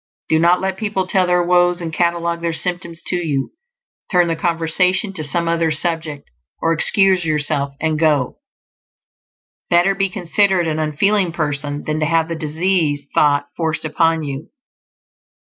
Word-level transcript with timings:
Do 0.29 0.39
not 0.39 0.59
let 0.59 0.77
people 0.77 1.05
tell 1.05 1.27
their 1.27 1.43
woes 1.43 1.79
and 1.79 1.93
catalogue 1.93 2.41
their 2.41 2.53
symptoms 2.53 3.03
to 3.05 3.17
you; 3.17 3.51
turn 4.11 4.29
the 4.29 4.35
conversation 4.35 5.13
to 5.13 5.23
some 5.23 5.47
other 5.47 5.69
subject, 5.69 6.27
or 6.59 6.73
excuse 6.73 7.23
yourself 7.23 7.75
and 7.79 7.99
go. 7.99 8.37
Better 9.69 9.93
be 9.93 10.09
considered 10.09 10.67
an 10.67 10.79
unfeeling 10.79 11.31
person 11.33 11.83
than 11.83 11.99
to 11.99 12.07
have 12.07 12.29
the 12.29 12.35
disease 12.35 13.03
thought 13.13 13.49
forced 13.55 13.85
upon 13.85 14.23
you. 14.23 14.49